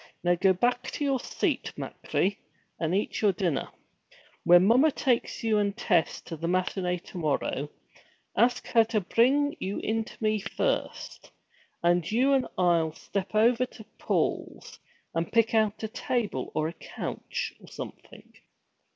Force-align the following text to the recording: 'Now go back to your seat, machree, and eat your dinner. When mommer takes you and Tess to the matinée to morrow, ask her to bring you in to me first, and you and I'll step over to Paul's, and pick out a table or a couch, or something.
'Now 0.23 0.33
go 0.33 0.51
back 0.51 0.89
to 0.93 1.03
your 1.05 1.19
seat, 1.19 1.73
machree, 1.77 2.39
and 2.79 2.95
eat 2.95 3.21
your 3.21 3.31
dinner. 3.33 3.69
When 4.43 4.65
mommer 4.65 4.89
takes 4.89 5.43
you 5.43 5.59
and 5.59 5.77
Tess 5.77 6.21
to 6.21 6.35
the 6.35 6.47
matinée 6.47 7.03
to 7.03 7.19
morrow, 7.19 7.69
ask 8.35 8.65
her 8.69 8.83
to 8.85 9.01
bring 9.01 9.55
you 9.59 9.77
in 9.77 10.03
to 10.05 10.17
me 10.19 10.39
first, 10.39 11.29
and 11.83 12.11
you 12.11 12.33
and 12.33 12.47
I'll 12.57 12.93
step 12.93 13.35
over 13.35 13.67
to 13.67 13.83
Paul's, 13.99 14.79
and 15.13 15.31
pick 15.31 15.53
out 15.53 15.83
a 15.83 15.87
table 15.87 16.51
or 16.55 16.67
a 16.67 16.73
couch, 16.73 17.53
or 17.61 17.67
something. 17.67 18.33